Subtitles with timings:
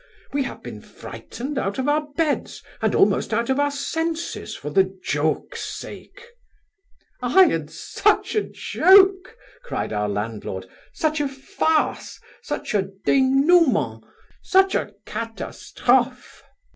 [0.33, 4.71] We have been frightened out of our beds, and almost out of our senses, for
[4.71, 6.25] the joke's sake.'
[7.21, 9.37] 'Ay, and such a joke!
[9.61, 12.19] (cried our landlord) such a farce!
[12.41, 14.03] such a denouement!
[14.41, 16.45] such a catastrophe!